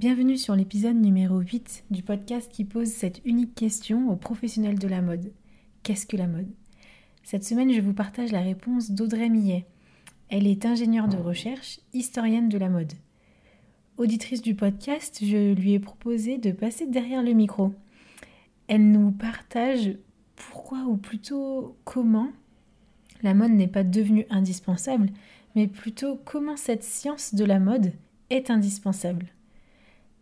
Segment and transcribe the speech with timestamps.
[0.00, 4.88] Bienvenue sur l'épisode numéro 8 du podcast qui pose cette unique question aux professionnels de
[4.88, 5.30] la mode.
[5.82, 6.48] Qu'est-ce que la mode?
[7.22, 9.66] Cette semaine, je vous partage la réponse d'Audrey Millet.
[10.30, 12.94] Elle est ingénieure de recherche, historienne de la mode.
[13.98, 17.74] Auditrice du podcast, je lui ai proposé de passer derrière le micro.
[18.68, 19.98] Elle nous partage
[20.34, 22.30] pourquoi ou plutôt comment
[23.22, 25.10] la mode n'est pas devenue indispensable,
[25.54, 27.92] mais plutôt comment cette science de la mode
[28.30, 29.26] est indispensable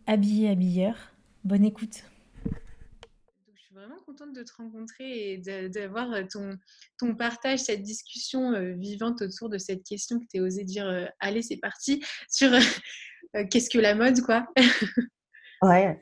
[0.09, 0.95] habillé habilleur.
[1.43, 2.03] Bonne écoute.
[2.43, 5.37] je suis vraiment contente de te rencontrer et
[5.69, 6.57] d'avoir ton,
[6.97, 10.87] ton partage, cette discussion euh, vivante autour de cette question que tu as osé dire
[10.87, 14.47] euh, allez, c'est parti sur euh, qu'est-ce que la mode, quoi?
[15.61, 16.01] ouais,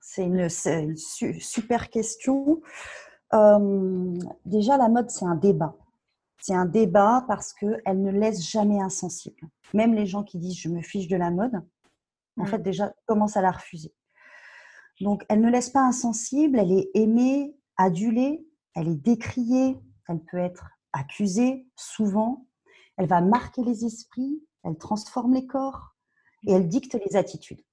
[0.00, 2.60] c'est une, super question.
[4.44, 5.76] déjà, la mode, c'est un débat.
[6.40, 9.48] C'est un débat parce qu'elle ne laisse jamais insensible.
[9.74, 11.62] Même les gens qui disent je me fiche de la mode,
[12.38, 12.62] en fait, mmh.
[12.62, 13.94] déjà, commence à la refuser.
[15.00, 19.78] Donc, elle ne laisse pas insensible, elle est aimée, adulée, elle est décriée,
[20.08, 22.46] elle peut être accusée souvent,
[22.96, 25.94] elle va marquer les esprits, elle transforme les corps
[26.46, 27.64] et elle dicte les attitudes.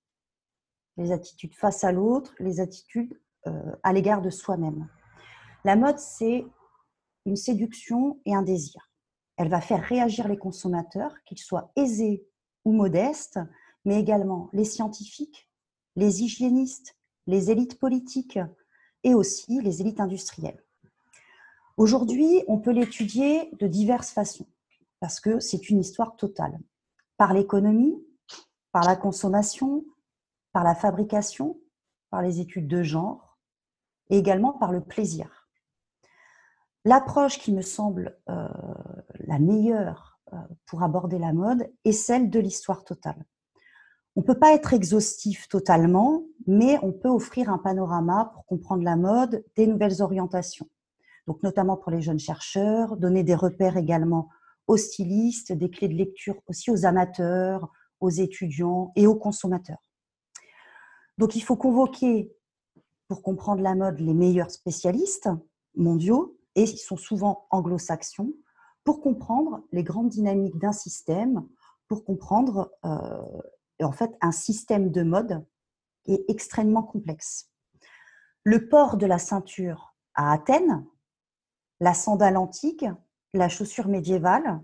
[0.98, 4.88] Les attitudes face à l'autre, les attitudes euh, à l'égard de soi-même.
[5.64, 6.46] La mode, c'est
[7.26, 8.92] une séduction et un désir.
[9.38, 12.28] Elle va faire réagir les consommateurs, qu'ils soient aisés
[12.66, 13.40] ou modestes,
[13.86, 15.50] mais également les scientifiques,
[15.96, 16.96] les hygiénistes,
[17.28, 18.40] les élites politiques
[19.04, 20.64] et aussi les élites industrielles.
[21.78, 24.48] Aujourd'hui, on peut l'étudier de diverses façons,
[25.00, 26.60] parce que c'est une histoire totale.
[27.18, 27.96] Par l'économie,
[28.72, 29.86] par la consommation,
[30.54, 31.60] par la fabrication,
[32.10, 33.40] par les études de genre,
[34.10, 35.48] et également par le plaisir.
[36.84, 38.48] L'approche qui me semble euh,
[39.20, 43.24] la meilleure euh, pour aborder la mode est celle de l'histoire totale.
[44.16, 48.98] On peut pas être exhaustif totalement, mais on peut offrir un panorama pour comprendre la
[48.98, 50.68] mode, des nouvelles orientations.
[51.28, 54.30] Donc, notamment pour les jeunes chercheurs, donner des repères également
[54.68, 57.72] aux stylistes, des clés de lecture aussi aux amateurs,
[58.02, 59.82] aux étudiants et aux consommateurs.
[61.18, 62.36] Donc, il faut convoquer,
[63.08, 65.30] pour comprendre la mode, les meilleurs spécialistes
[65.76, 68.34] mondiaux, et ils sont souvent anglo-saxons,
[68.84, 71.48] pour comprendre les grandes dynamiques d'un système,
[71.88, 73.22] pour comprendre euh,
[73.84, 75.46] en fait un système de mode
[76.06, 77.50] est extrêmement complexe.
[78.44, 80.86] Le port de la ceinture à Athènes,
[81.80, 82.86] la sandale antique,
[83.34, 84.62] la chaussure médiévale,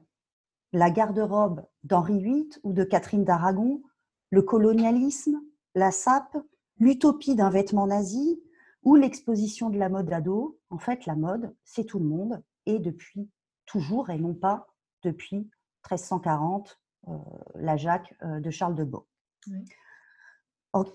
[0.74, 3.82] la garde-robe d'Henri VIII ou de Catherine d'Aragon,
[4.30, 5.42] le colonialisme,
[5.76, 6.38] la sape,
[6.80, 8.42] l'utopie d'un vêtement nazi
[8.84, 10.60] ou l'exposition de la mode ado.
[10.70, 13.30] En fait, la mode, c'est tout le monde et depuis
[13.66, 14.68] toujours et non pas
[15.04, 15.50] depuis
[15.90, 16.87] 1340 euh,
[17.56, 19.08] la Jacques euh, de Charles de Beau.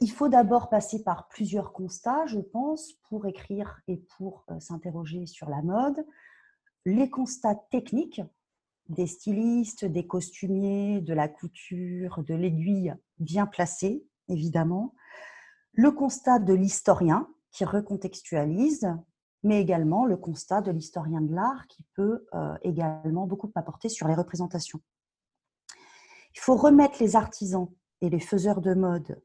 [0.00, 5.26] il faut d'abord passer par plusieurs constats, je pense, pour écrire et pour euh, s'interroger
[5.26, 6.04] sur la mode.
[6.84, 8.22] Les constats techniques
[8.88, 14.94] des stylistes, des costumiers, de la couture, de l'aiguille bien placée, évidemment.
[15.72, 18.92] Le constat de l'historien qui recontextualise,
[19.44, 22.26] mais également le constat de l'historien de l'art qui peut
[22.62, 24.80] également beaucoup apporter sur les représentations.
[26.34, 27.68] Il faut remettre les artisans
[28.00, 29.22] et les faiseurs de mode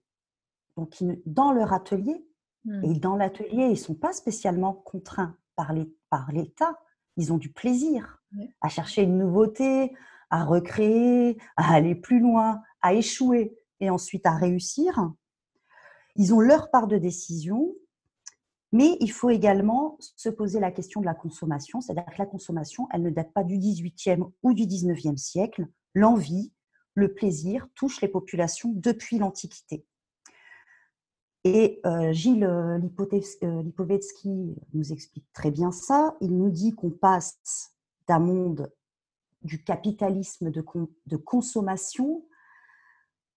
[0.75, 0.95] donc,
[1.25, 2.25] dans leur atelier.
[2.65, 2.83] Hmm.
[2.83, 5.73] Et dans l'atelier, ils ne sont pas spécialement contraints par
[6.31, 6.79] l'État.
[7.17, 8.21] Ils ont du plaisir
[8.61, 9.95] à chercher une nouveauté,
[10.29, 15.11] à recréer, à aller plus loin, à échouer et ensuite à réussir.
[16.15, 17.73] Ils ont leur part de décision,
[18.71, 22.87] mais il faut également se poser la question de la consommation, c'est-à-dire que la consommation,
[22.91, 25.67] elle ne date pas du 18e ou du 19e siècle.
[25.93, 26.51] L'envie,
[26.97, 29.85] le plaisir touche les populations depuis l'Antiquité.
[31.43, 36.17] Et euh, Gilles euh, Lipovetsky nous explique très bien ça.
[36.21, 37.75] Il nous dit qu'on passe
[38.07, 38.73] d'un monde
[39.43, 40.65] du capitalisme de,
[41.05, 42.25] de, consommation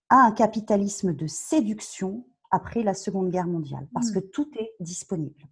[0.09, 4.15] à un capitalisme de séduction après la Seconde Guerre mondiale, parce mmh.
[4.15, 5.45] que tout est disponible.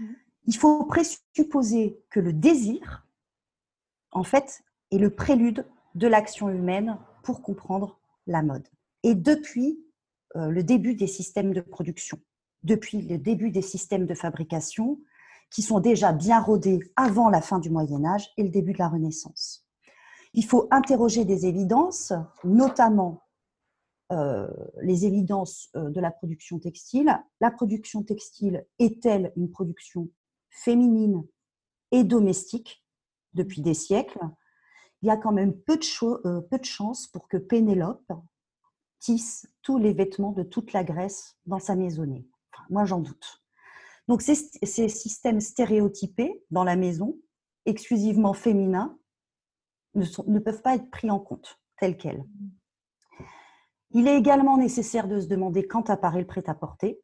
[0.00, 0.04] Mmh.
[0.46, 3.06] Il faut présupposer que le désir,
[4.10, 8.68] en fait, est le prélude de l'action humaine pour comprendre la mode.
[9.02, 9.84] Et depuis
[10.36, 12.20] euh, le début des systèmes de production,
[12.62, 15.00] depuis le début des systèmes de fabrication,
[15.50, 18.78] qui sont déjà bien rodés avant la fin du Moyen Âge et le début de
[18.78, 19.66] la Renaissance.
[20.34, 22.12] Il faut interroger des évidences,
[22.44, 23.24] notamment
[24.12, 24.48] euh,
[24.82, 27.18] les évidences euh, de la production textile.
[27.40, 30.08] La production textile est-elle une production
[30.50, 31.24] féminine
[31.90, 32.84] et domestique
[33.34, 34.20] depuis des siècles?
[35.02, 38.12] Il y a quand même peu de, euh, chances pour que Pénélope
[38.98, 42.26] tisse tous les vêtements de toute la Grèce dans sa maisonnée.
[42.70, 43.42] moi, j'en doute.
[44.08, 44.34] Donc, ces,
[44.88, 47.18] systèmes stéréotypés dans la maison,
[47.66, 48.98] exclusivement féminins,
[49.94, 52.24] ne, ne peuvent pas être pris en compte tels quels.
[53.90, 57.00] Il est également nécessaire de se demander quand apparaît le prêt-à-porter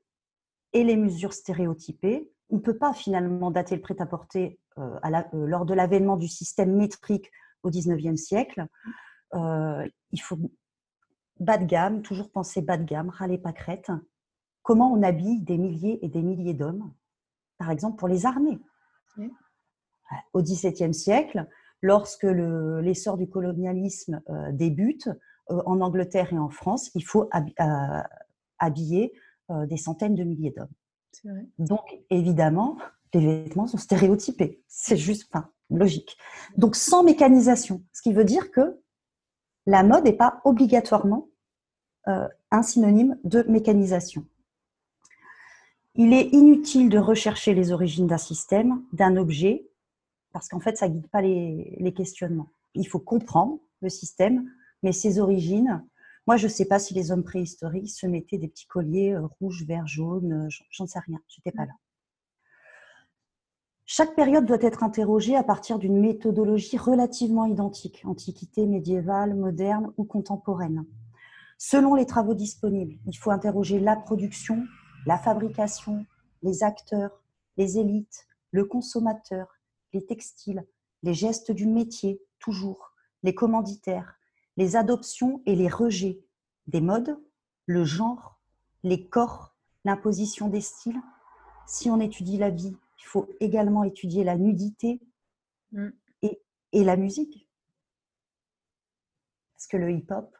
[0.72, 2.30] et les mesures stéréotypées.
[2.50, 6.74] On ne peut pas finalement dater le prêt-à-porter euh, euh, lors de l'avènement du système
[6.74, 7.30] métrique
[7.62, 8.66] au XIXe siècle.
[9.34, 10.38] Euh, il faut
[11.40, 13.90] bas de gamme, toujours penser bas de gamme, râler pas crête.
[14.62, 16.92] Comment on habille des milliers et des milliers d'hommes,
[17.58, 18.60] par exemple pour les armées.
[20.34, 21.46] Au XVIIe siècle,
[21.80, 24.22] lorsque l'essor du colonialisme
[24.52, 25.08] débute,
[25.50, 28.02] euh, en Angleterre et en France, il faut euh,
[28.58, 29.12] habiller
[29.50, 31.34] euh, des centaines de milliers d'hommes.
[31.58, 32.78] Donc, évidemment,
[33.12, 34.62] les vêtements sont stéréotypés.
[34.68, 36.16] C'est juste pas logique.
[36.56, 38.80] Donc, sans mécanisation, ce qui veut dire que
[39.66, 41.28] la mode n'est pas obligatoirement
[42.04, 44.26] un synonyme de mécanisation.
[45.94, 49.68] Il est inutile de rechercher les origines d'un système, d'un objet,
[50.32, 52.48] parce qu'en fait, ça ne guide pas les, questionnements.
[52.74, 54.50] Il faut comprendre le système
[54.82, 55.84] mais ses origines,
[56.26, 59.26] moi, je ne sais pas si les hommes préhistoriques se mettaient des petits colliers euh,
[59.40, 61.72] rouges, verts, jaunes, euh, j'en sais rien, je n'étais pas là.
[63.94, 70.04] Chaque période doit être interrogée à partir d'une méthodologie relativement identique, antiquité, médiévale, moderne ou
[70.04, 70.86] contemporaine.
[71.58, 74.64] Selon les travaux disponibles, il faut interroger la production,
[75.04, 76.06] la fabrication,
[76.42, 77.22] les acteurs,
[77.58, 79.48] les élites, le consommateur,
[79.92, 80.64] les textiles,
[81.02, 84.14] les gestes du métier, toujours, les commanditaires,
[84.56, 86.24] les adoptions et les rejets
[86.66, 87.20] des modes,
[87.66, 88.40] le genre,
[88.84, 89.54] les corps,
[89.84, 91.02] l'imposition des styles.
[91.66, 95.00] Si on étudie la vie, il faut également étudier la nudité
[95.72, 95.88] mm.
[96.22, 97.48] et, la musique.
[99.54, 100.36] Parce que le hip-hop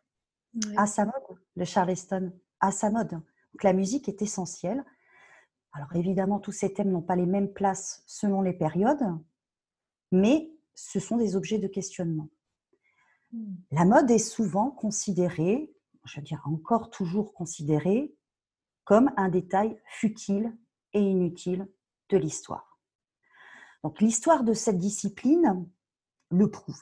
[0.77, 3.11] a sa mode, le charleston a sa mode.
[3.11, 4.85] Donc la musique est essentielle.
[5.73, 9.05] Alors évidemment, tous ces thèmes n'ont pas les mêmes places selon les périodes,
[10.11, 12.29] mais ce sont des objets de questionnement.
[13.33, 13.55] Mmh.
[13.73, 15.75] La mode est souvent considérée,
[16.05, 18.15] je veux dire encore toujours considérée,
[18.85, 20.57] comme un détail futile
[20.93, 21.69] et inutile
[22.09, 22.79] de l'histoire.
[23.83, 25.69] Donc l'histoire de cette discipline
[26.31, 26.81] le prouve.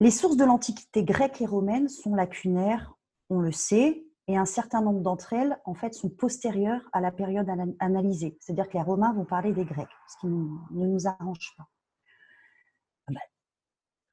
[0.00, 2.94] Les sources de l'Antiquité grecque et romaine sont lacunaires,
[3.30, 7.10] on le sait, et un certain nombre d'entre elles, en fait, sont postérieures à la
[7.10, 7.48] période
[7.80, 8.36] analysée.
[8.40, 11.66] C'est-à-dire que les Romains vont parler des Grecs, ce qui ne nous arrange pas.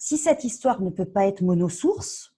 [0.02, 2.34] Si cette histoire ne peut pas être monosource,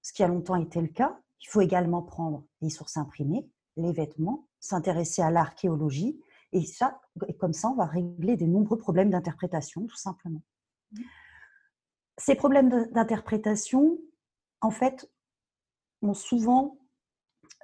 [0.00, 3.92] ce qui a longtemps été le cas, il faut également prendre les sources imprimées, les
[3.92, 6.20] vêtements, s'intéresser à l'archéologie,
[6.52, 10.42] et ça, et comme ça, on va régler de nombreux problèmes d'interprétation, tout simplement.
[12.18, 13.98] Ces problèmes d'interprétation,
[14.60, 15.10] en fait,
[16.02, 16.78] ont souvent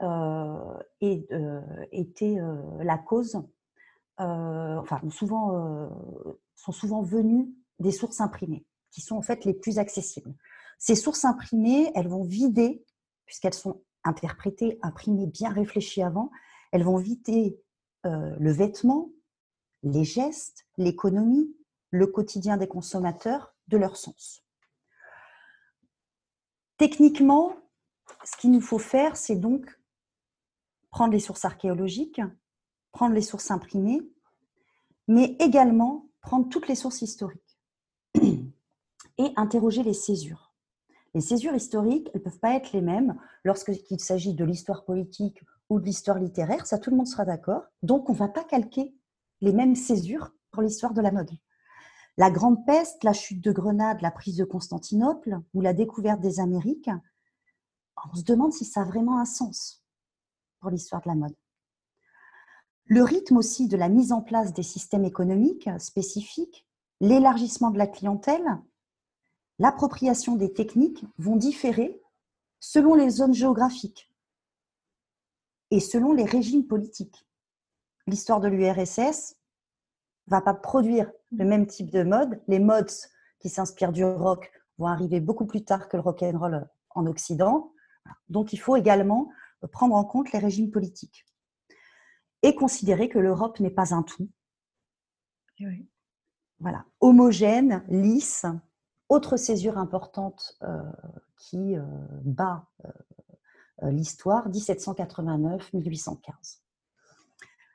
[0.03, 1.61] euh, euh,
[1.91, 3.43] été euh, la cause,
[4.19, 5.91] enfin, souvent,
[6.55, 7.49] sont souvent venus
[7.79, 10.35] des sources imprimées qui sont en fait les plus accessibles.
[10.79, 12.83] Ces sources imprimées, elles vont vider,
[13.27, 16.31] puisqu'elles sont interprétées, imprimées, bien réfléchies avant,
[16.73, 17.61] elles vont vider
[18.06, 19.11] euh, le vêtement,
[19.82, 21.55] les gestes, l'économie,
[21.91, 24.44] le quotidien des consommateurs de leur sens.
[26.76, 27.56] Techniquement,
[28.25, 29.81] ce qu'il nous faut faire, c'est donc
[30.91, 32.21] prendre les sources archéologiques,
[32.92, 34.02] prendre les sources imprimées,
[35.09, 37.59] mais également prendre toutes les sources historiques
[38.14, 40.52] et interroger les césures.
[41.14, 45.40] Les césures historiques, elles ne peuvent pas être les mêmes lorsqu'il s'agit de l'histoire politique
[45.68, 47.64] ou de l'histoire littéraire, ça tout le monde sera d'accord.
[47.82, 48.94] Donc on ne va pas calquer
[49.40, 51.30] les mêmes césures pour l'histoire de la mode.
[52.16, 56.40] La Grande Peste, la chute de Grenade, la prise de Constantinople ou la découverte des
[56.40, 56.90] Amériques,
[58.11, 59.82] on se demande si ça a vraiment un sens
[60.61, 61.35] pour l'histoire de la mode.
[62.87, 66.66] Le rythme aussi de la mise en place des systèmes économiques spécifiques,
[67.00, 68.46] l'élargissement de la clientèle
[69.58, 72.00] l'appropriation des techniques vont différer
[72.61, 74.11] selon les zones géographiques
[75.70, 77.26] et selon les régimes politiques.
[78.06, 79.37] L'histoire de l'URSS
[80.28, 82.40] va pas produire le même type de mode.
[82.49, 82.90] Les modes
[83.38, 87.06] qui s'inspirent du rock vont arriver beaucoup plus tard que le rock and roll en
[87.06, 87.73] Occident.
[88.28, 89.30] Donc il faut également
[89.73, 91.26] prendre en compte les régimes politiques
[92.42, 94.28] et considérer que l'Europe n'est pas un tout.
[96.58, 98.46] Voilà, homogène, lisse,
[99.08, 100.82] autre césure importante euh,
[101.37, 101.82] qui euh,
[102.25, 102.90] bat euh,
[103.83, 106.61] l'histoire, 1789-1815.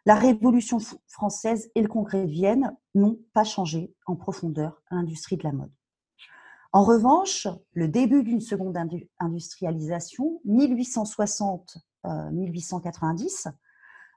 [0.06, 5.44] La Révolution française et le Congrès de Vienne n'ont pas changé en profondeur l'industrie de
[5.44, 5.70] la mode.
[6.74, 8.76] En revanche, le début d'une seconde
[9.20, 13.52] industrialisation, 1860-1890, euh,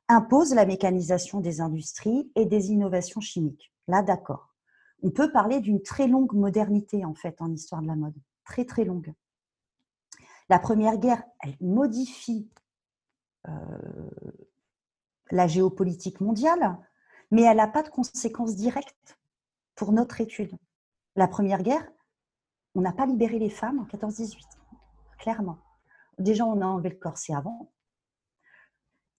[0.08, 3.74] impose la mécanisation des industries et des innovations chimiques.
[3.88, 4.54] Là, d'accord.
[5.02, 8.14] On peut parler d'une très longue modernité, en fait, en histoire de la mode.
[8.44, 9.12] Très, très longue.
[10.48, 12.50] La Première Guerre, elle modifie
[13.48, 13.52] euh,
[15.30, 16.76] la géopolitique mondiale,
[17.30, 19.18] mais elle n'a pas de conséquences directes
[19.74, 20.52] pour notre étude.
[21.16, 21.86] La Première Guerre,
[22.74, 24.36] on n'a pas libéré les femmes en 14-18,
[25.18, 25.58] clairement.
[26.18, 27.70] Déjà, on a enlevé le corset avant.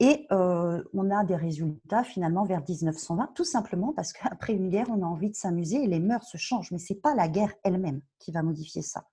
[0.01, 4.89] Et euh, on a des résultats finalement vers 1920, tout simplement parce qu'après une guerre,
[4.91, 6.73] on a envie de s'amuser et les mœurs se changent.
[6.73, 9.05] Mais ce n'est pas la guerre elle-même qui va modifier ça.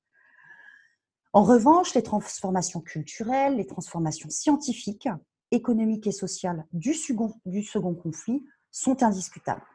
[1.33, 5.07] En revanche, les transformations culturelles, les transformations scientifiques,
[5.51, 9.65] économiques et sociales du second, conflit sont indiscutables.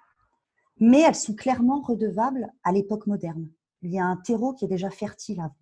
[0.78, 3.48] Mais elles sont clairement redevables à l'époque moderne.
[3.82, 5.56] Il y a un terreau qui est déjà fertile avant.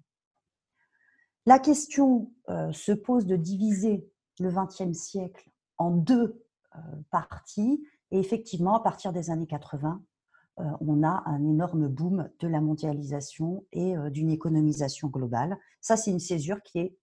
[1.47, 4.09] La question euh, se pose de diviser
[4.41, 6.43] le XXe siècle en deux
[6.75, 6.79] euh,
[7.11, 7.85] parties.
[8.11, 10.14] Et effectivement, à partir des années 80, euh,
[10.57, 15.59] on a un énorme boom de la mondialisation et euh, d'une économisation globale.
[15.81, 16.97] Ça, c'est une césure qui est,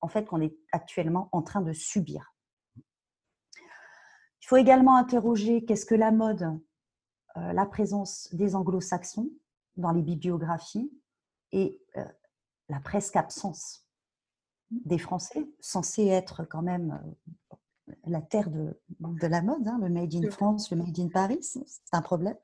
[0.00, 2.34] en fait, qu'on est actuellement en train de subir.
[2.76, 6.58] Il faut également interroger qu'est-ce que la mode,
[7.36, 9.30] la présence des anglo-saxons
[9.76, 10.90] dans les bibliographies
[11.52, 11.80] et
[12.70, 13.84] la presque absence
[14.70, 17.00] des Français, censés être quand même
[17.52, 17.56] euh,
[18.06, 21.42] la terre de, de la mode, hein, le Made in France, le Made in Paris,
[21.42, 22.36] c'est un problème.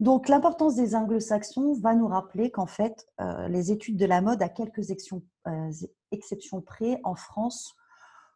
[0.00, 4.42] Donc l'importance des anglo-saxons va nous rappeler qu'en fait, euh, les études de la mode,
[4.42, 5.70] à quelques exceptions, euh,
[6.10, 7.74] exceptions près, en France,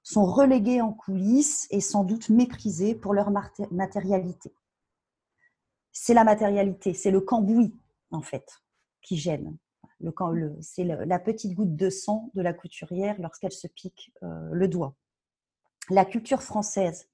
[0.03, 3.31] sont reléguées en coulisses et sans doute méprisées pour leur
[3.71, 4.55] matérialité.
[5.91, 7.75] C'est la matérialité, c'est le cambouis,
[8.13, 8.63] en fait,
[9.03, 9.57] qui gêne
[10.61, 14.95] c'est la petite goutte de sang de la couturière lorsqu'elle se pique euh, le doigt.
[15.89, 17.09] La culture française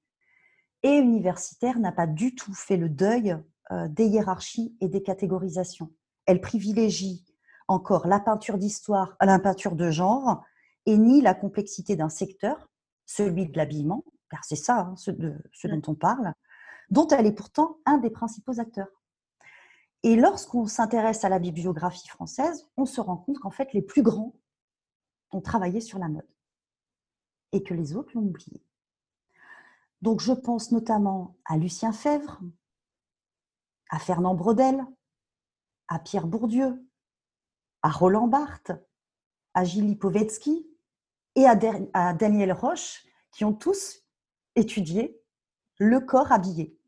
[0.83, 3.37] et universitaire n'a pas du tout fait le deuil
[3.71, 5.93] euh, des hiérarchies et des catégorisations.
[6.25, 7.27] Elle privilégie
[7.69, 10.43] encore la peinture d'histoire à la peinture de genre
[10.87, 12.71] et nie la complexité d'un secteur,
[13.05, 16.33] celui de l'habillement, car c'est ça hein, ce dont on parle,
[16.91, 19.03] dont elle est pourtant un des principaux acteurs.
[20.03, 24.03] Et lorsqu'on s'intéresse à la bibliographie française, on se rend compte qu'en fait, les plus
[24.03, 24.35] grands
[25.31, 26.32] ont travaillé sur la mode
[27.53, 28.65] et que les autres l'ont oublié.
[30.01, 32.41] Donc, je pense notamment à Lucien Fèvre,
[33.89, 34.85] à Fernand Brodel,
[35.89, 36.85] à Pierre Bourdieu,
[37.83, 38.73] à Roland Barthes,
[39.55, 40.67] à Gilles Povetsky
[41.35, 44.03] et à Daniel Roche, qui ont tous
[44.57, 45.21] étudié
[45.79, 46.79] le corps habillé.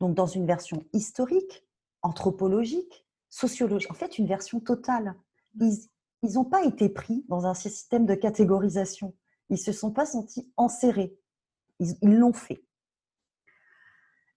[0.00, 1.66] Donc, dans une version historique,
[2.02, 5.14] anthropologique, sociologique, en fait une version totale.
[5.54, 9.14] Ils n'ont pas été pris dans un système de catégorisation.
[9.50, 11.16] Ils se sont pas sentis enserrés.
[11.80, 12.64] Ils l'ont fait.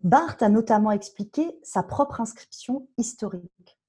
[0.01, 3.79] Barthes a notamment expliqué sa propre inscription historique.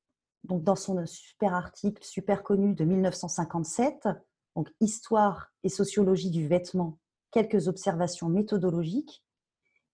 [0.45, 4.09] Dans son super article, super connu de 1957,
[4.54, 6.99] donc Histoire et sociologie du vêtement,
[7.33, 9.25] quelques observations méthodologiques,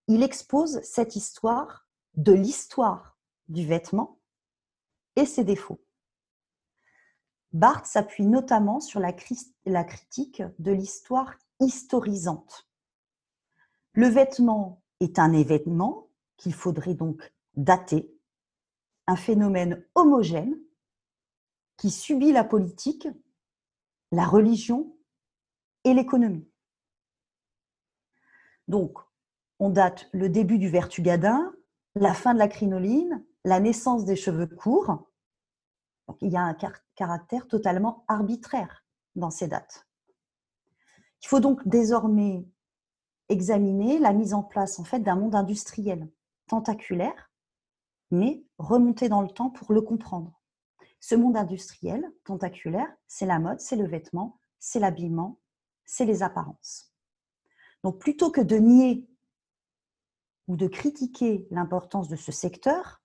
[0.08, 3.16] il expose cette histoire de l'histoire
[3.48, 4.18] du vêtement
[5.16, 5.80] et ses défauts.
[7.52, 12.68] Barthes s'appuie notamment sur la, critique de l'histoire historisante.
[13.92, 18.16] Le vêtement est un événement qu'il faudrait donc dater,
[19.06, 20.56] un phénomène homogène
[21.76, 23.08] qui subit la politique,
[24.12, 24.96] la religion
[25.84, 26.48] et l'économie.
[28.68, 28.98] Donc,
[29.58, 31.52] on date le début du vertugadin,
[31.96, 35.09] la fin de la crinoline, la naissance des cheveux courts.
[36.20, 36.56] Il y a un
[36.94, 38.84] caractère totalement arbitraire
[39.16, 39.86] dans ces dates.
[41.22, 42.46] Il faut donc désormais
[43.28, 46.10] examiner la mise en place en fait d'un monde industriel
[46.46, 47.30] tentaculaire,
[48.10, 50.40] mais remonter dans le temps pour le comprendre.
[50.98, 55.38] Ce monde industriel tentaculaire, c'est la mode, c'est le vêtement, c'est l'habillement,
[55.84, 56.92] c'est les apparences.
[57.82, 59.08] Donc plutôt que de nier
[60.48, 63.02] ou de critiquer l'importance de ce secteur,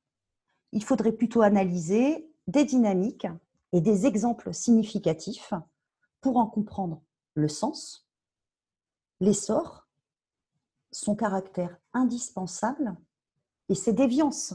[0.72, 3.28] il faudrait plutôt analyser des dynamiques
[3.72, 5.54] et des exemples significatifs
[6.22, 7.02] pour en comprendre
[7.34, 8.08] le sens,
[9.20, 9.88] l'essor,
[10.92, 12.96] son caractère indispensable
[13.70, 14.54] et ses déviances.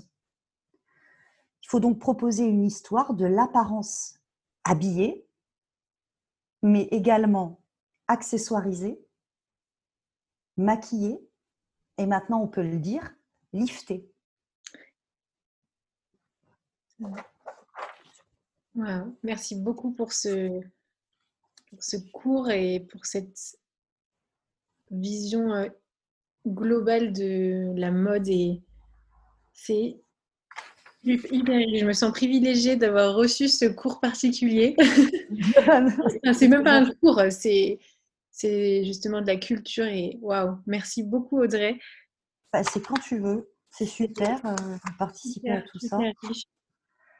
[1.63, 4.19] Il faut donc proposer une histoire de l'apparence
[4.65, 5.27] habillée,
[6.63, 7.61] mais également
[8.09, 9.01] accessoirisée,
[10.57, 11.21] maquillée,
[11.99, 13.15] et maintenant on peut le dire,
[13.53, 14.11] liftée.
[19.23, 20.61] Merci beaucoup pour ce,
[21.71, 23.59] pour ce cours et pour cette
[24.91, 25.69] vision euh,
[26.47, 28.29] globale de la mode.
[28.29, 28.63] Et
[29.53, 30.01] c'est
[31.05, 34.77] je me sens privilégiée d'avoir reçu ce cours particulier.
[36.35, 37.79] c'est même pas un cours, c'est
[38.85, 41.79] justement de la culture et waouh, merci beaucoup Audrey.
[42.53, 45.99] Bah, c'est quand tu veux, c'est super euh, de participer à tout ça.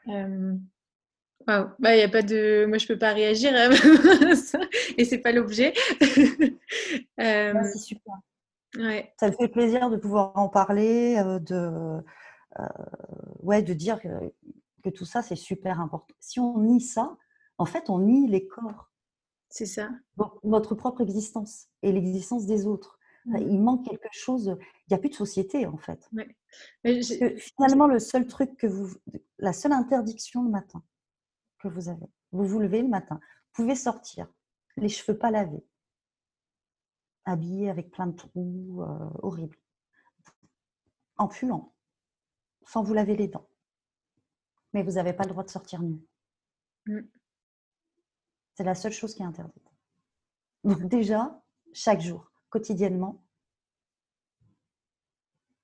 [0.09, 0.55] Euh,
[1.47, 3.53] waouh, bah il a pas de, moi je peux pas réagir
[4.97, 5.73] et c'est pas l'objet.
[7.19, 8.15] Euh, c'est super.
[8.77, 9.13] Ouais.
[9.19, 12.01] Ça me fait plaisir de pouvoir en parler, de
[12.59, 12.65] euh,
[13.41, 16.13] ouais, de dire que, tout ça, c'est super important.
[16.19, 17.17] Si on nie ça,
[17.57, 18.89] en fait, on nie les corps.
[19.49, 19.89] C'est ça.
[20.43, 22.97] notre propre existence et l'existence des autres.
[23.25, 23.37] Mmh.
[23.37, 24.55] Il manque quelque chose.
[24.87, 26.09] Il n'y a plus de société, en fait.
[27.37, 28.95] finalement, le seul truc que vous.
[29.37, 30.83] La seule interdiction le matin
[31.61, 33.19] que vous avez, vous vous levez le matin,
[33.53, 34.27] vous pouvez sortir,
[34.77, 35.65] les cheveux pas lavés,
[37.25, 39.57] habillés avec plein de trous, euh, horribles,
[41.17, 41.73] en puant
[42.65, 43.49] sans vous laver les dents.
[44.73, 45.99] Mais vous n'avez pas le droit de sortir nu.
[46.85, 47.01] Mm.
[48.55, 49.71] C'est la seule chose qui est interdite.
[50.63, 53.23] Donc déjà, chaque jour, quotidiennement,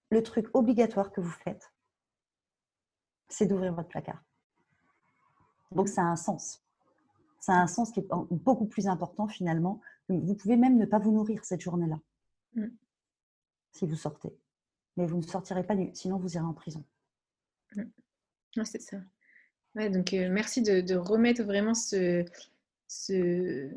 [0.09, 1.73] le truc obligatoire que vous faites,
[3.29, 4.23] c'est d'ouvrir votre placard.
[5.71, 6.61] Donc ça a un sens.
[7.39, 9.81] Ça a un sens qui est beaucoup plus important finalement.
[10.09, 11.99] Vous pouvez même ne pas vous nourrir cette journée-là,
[12.55, 12.67] mm.
[13.73, 14.33] si vous sortez
[14.97, 16.83] mais vous ne sortirez pas nu, sinon vous irez en prison.
[17.75, 18.63] Mmh.
[18.63, 18.97] c'est ça.
[19.89, 22.25] donc euh, merci de, remettre vraiment ce,
[22.87, 23.69] ce,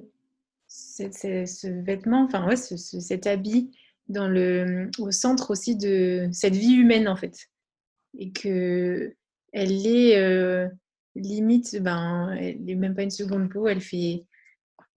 [0.69, 3.77] ce, vêtement, enfin ouais, cet habit
[4.09, 7.51] dans le, au centre aussi de cette vie humaine en fait.
[8.19, 9.15] Et que
[9.53, 10.69] elle est euh,
[11.15, 14.25] limite, ben, elle n'est même pas une seconde peau, elle fait,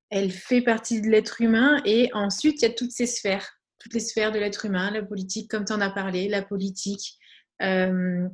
[0.10, 3.94] elle fait partie de l'être humain et ensuite il y a toutes ces sphères toutes
[3.94, 7.18] les sphères de l'être humain, la politique, comme tu en as parlé, la politique,
[7.64, 8.28] euh,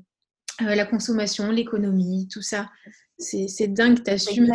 [0.61, 2.69] euh, la consommation, l'économie, tout ça.
[3.17, 4.51] C'est dingue, tu assumes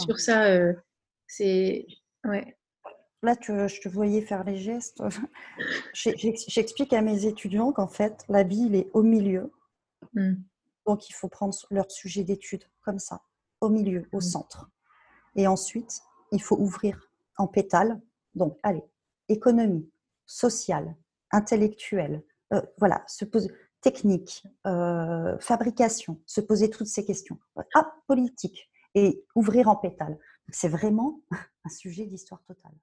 [0.00, 0.46] sur ça.
[0.46, 0.72] Euh,
[1.26, 1.86] c'est.
[2.24, 2.56] Ouais.
[3.22, 5.00] Là, tu, je te voyais faire les gestes.
[5.94, 9.52] J'explique à mes étudiants qu'en fait, la vie, il est au milieu.
[10.14, 10.34] Hmm.
[10.86, 13.22] Donc, il faut prendre leur sujet d'étude comme ça,
[13.60, 14.22] au milieu, au hmm.
[14.22, 14.70] centre.
[15.36, 18.00] Et ensuite, il faut ouvrir en pétales.
[18.34, 18.84] Donc, allez,
[19.28, 19.90] économie,
[20.26, 20.96] sociale,
[21.30, 23.24] intellectuelle, euh, voilà, se
[23.80, 27.38] technique, euh, fabrication, se poser toutes ces questions.
[27.74, 30.18] Ah, politique et ouvrir en pétales.
[30.50, 31.20] C'est vraiment
[31.64, 32.74] un sujet d'histoire totale.